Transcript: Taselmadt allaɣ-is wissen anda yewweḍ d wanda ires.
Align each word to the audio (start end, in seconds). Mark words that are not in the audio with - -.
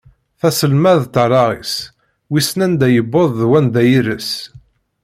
Taselmadt 0.39 1.15
allaɣ-is 1.23 1.73
wissen 2.31 2.59
anda 2.65 2.87
yewweḍ 2.91 3.29
d 3.39 3.41
wanda 3.49 3.81
ires. 3.97 4.31